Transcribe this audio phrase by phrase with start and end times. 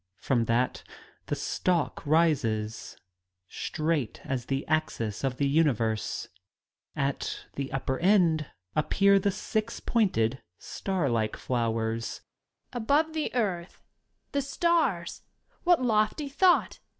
[0.17, 0.81] From that
[1.27, 2.97] the stalk rises,
[3.47, 6.27] straight as the axis of the universe.
[6.95, 12.21] At its upper end appear the six pointed, starlike flowers.
[12.73, 12.83] Young Lady.
[12.83, 13.83] Above the earth—
[14.33, 15.21] ^the stars!
[15.65, 16.79] What lofty thought